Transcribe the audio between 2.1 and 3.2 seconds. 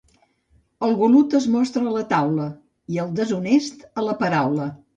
taula, i el